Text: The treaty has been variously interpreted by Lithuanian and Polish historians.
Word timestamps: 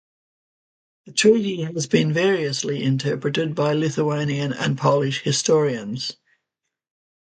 The 1.05 1.11
treaty 1.11 1.61
has 1.61 1.85
been 1.85 2.11
variously 2.11 2.81
interpreted 2.81 3.53
by 3.53 3.73
Lithuanian 3.75 4.51
and 4.51 4.75
Polish 4.75 5.21
historians. 5.21 6.17